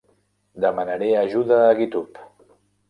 Demanaré 0.65 1.09
ajuda 1.23 1.57
a 1.67 1.77
Github. 1.83 2.11